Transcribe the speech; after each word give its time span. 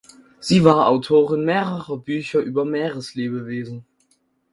Sie 0.39 0.63
war 0.63 0.87
Autorin 0.87 1.45
mehrerer 1.45 1.95
Bücher 1.99 2.39
über 2.39 2.65
Meereslebewesen. 2.65 3.85